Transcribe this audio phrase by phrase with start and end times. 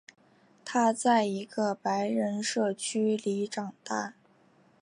[0.65, 4.15] 他在一个白人社区里长大。